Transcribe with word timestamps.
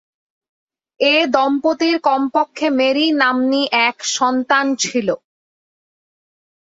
এ 0.99 1.15
দম্পতির 1.33 1.95
কমপক্ষে 2.07 2.67
মেরি 2.79 3.07
নাম্নী 3.21 3.61
এক 3.87 3.97
সন্তান 4.15 4.65
ছিল। 4.81 5.07